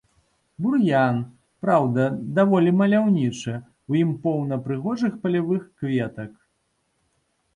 Бур'ян, 0.65 1.17
праўда, 1.65 2.03
даволі 2.39 2.71
маляўнічы, 2.79 3.53
у 3.95 3.99
ім 4.01 4.09
поўна 4.23 4.55
прыгожых 4.69 5.13
палявых 5.25 5.61
кветак. 5.83 6.31